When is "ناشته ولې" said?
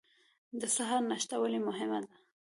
1.11-1.59